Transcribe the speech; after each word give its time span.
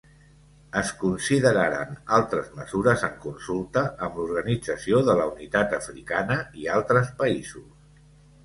Es 0.79 0.87
consideraren 1.01 1.91
altres 2.19 2.49
mesures 2.61 3.03
en 3.09 3.13
consulta 3.27 3.83
amb 4.07 4.19
l'Organització 4.23 5.03
de 5.11 5.17
la 5.21 5.29
Unitat 5.35 5.77
Africana 5.81 6.39
i 6.63 6.67
altres 6.79 7.17
països. 7.23 8.05